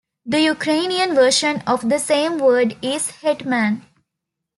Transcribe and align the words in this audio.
The 0.25 0.39
Ukrainian 0.41 1.13
version 1.13 1.61
of 1.67 1.87
the 1.87 1.99
same 1.99 2.39
word 2.39 2.75
is 2.81 3.11
Hetman. 3.21 3.83